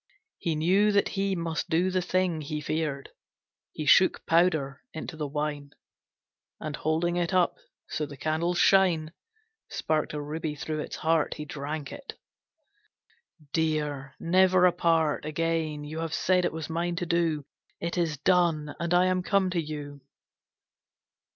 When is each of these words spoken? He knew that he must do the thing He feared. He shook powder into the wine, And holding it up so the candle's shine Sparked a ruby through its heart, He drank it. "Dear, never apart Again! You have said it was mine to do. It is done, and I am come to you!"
He 0.39 0.55
knew 0.55 0.91
that 0.93 1.09
he 1.09 1.35
must 1.35 1.69
do 1.69 1.91
the 1.91 2.01
thing 2.01 2.41
He 2.41 2.59
feared. 2.59 3.09
He 3.71 3.85
shook 3.85 4.25
powder 4.25 4.81
into 4.95 5.15
the 5.15 5.27
wine, 5.27 5.73
And 6.59 6.75
holding 6.75 7.17
it 7.17 7.35
up 7.35 7.57
so 7.87 8.07
the 8.07 8.17
candle's 8.17 8.57
shine 8.57 9.13
Sparked 9.69 10.15
a 10.15 10.19
ruby 10.19 10.55
through 10.55 10.79
its 10.79 10.95
heart, 10.95 11.35
He 11.35 11.45
drank 11.45 11.91
it. 11.91 12.17
"Dear, 13.53 14.15
never 14.19 14.65
apart 14.65 15.23
Again! 15.23 15.83
You 15.83 15.99
have 15.99 16.15
said 16.15 16.45
it 16.45 16.51
was 16.51 16.67
mine 16.67 16.95
to 16.95 17.05
do. 17.05 17.45
It 17.79 17.95
is 17.95 18.17
done, 18.17 18.73
and 18.79 18.95
I 18.95 19.05
am 19.05 19.21
come 19.21 19.51
to 19.51 19.61
you!" 19.61 20.01